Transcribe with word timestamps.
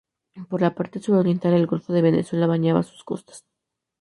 Por 0.49 0.61
la 0.61 0.73
parte 0.73 0.99
suroriental 0.99 1.53
el 1.53 1.67
Golfo 1.67 1.93
de 1.93 2.01
Venezuela 2.01 2.47
bañaba 2.47 2.81
sus 2.81 3.03
costas. 3.03 3.45